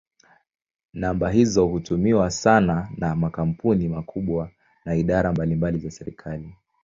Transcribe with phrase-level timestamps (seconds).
[0.93, 4.51] Namba hizo hutumiwa sana na makampuni makubwa
[4.85, 6.55] na idara mbalimbali za serikali.